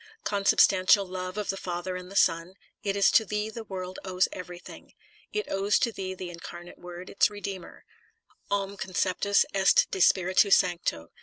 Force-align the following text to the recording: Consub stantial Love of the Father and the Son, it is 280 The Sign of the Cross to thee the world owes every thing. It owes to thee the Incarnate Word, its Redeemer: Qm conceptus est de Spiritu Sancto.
Consub 0.23 0.57
stantial 0.57 1.07
Love 1.07 1.37
of 1.37 1.49
the 1.49 1.57
Father 1.57 1.95
and 1.95 2.09
the 2.09 2.15
Son, 2.15 2.55
it 2.81 2.95
is 2.95 3.11
280 3.11 3.11
The 3.11 3.11
Sign 3.11 3.11
of 3.11 3.13
the 3.13 3.13
Cross 3.13 3.17
to 3.17 3.25
thee 3.25 3.49
the 3.51 3.73
world 3.75 3.99
owes 4.17 4.27
every 4.31 4.57
thing. 4.57 4.93
It 5.31 5.45
owes 5.51 5.77
to 5.77 5.91
thee 5.91 6.13
the 6.15 6.29
Incarnate 6.31 6.79
Word, 6.79 7.11
its 7.11 7.29
Redeemer: 7.29 7.85
Qm 8.49 8.79
conceptus 8.79 9.45
est 9.53 9.85
de 9.91 9.99
Spiritu 10.01 10.49
Sancto. 10.49 11.11